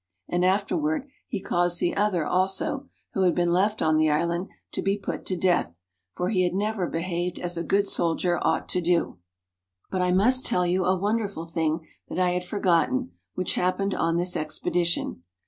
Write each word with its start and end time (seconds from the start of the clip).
And 0.27 0.43
afterward 0.43 1.07
he 1.27 1.39
caused 1.39 1.79
the 1.79 1.95
other 1.95 2.25
also, 2.25 2.87
who 3.13 3.21
had 3.21 3.35
been 3.35 3.53
left 3.53 3.83
on 3.83 3.97
the 3.97 4.09
island, 4.09 4.47
to 4.71 4.81
be 4.81 4.97
put 4.97 5.27
to 5.27 5.37
death, 5.37 5.79
for 6.15 6.29
he 6.29 6.43
had 6.43 6.55
never 6.55 6.87
behaved 6.87 7.37
as 7.37 7.55
a 7.55 7.63
good 7.63 7.87
soldier 7.87 8.39
ought 8.41 8.67
to 8.69 8.81
do. 8.81 9.19
But 9.91 10.01
I 10.01 10.11
must 10.11 10.43
tell 10.43 10.65
you 10.65 10.85
a 10.85 10.97
wonderful 10.97 11.45
thing 11.45 11.87
that 12.09 12.17
I 12.17 12.31
had 12.31 12.43
forgot 12.43 12.87
ten, 12.87 13.11
which 13.35 13.53
happened 13.53 13.93
on 13.93 14.17
this 14.17 14.35
expedition. 14.35 15.21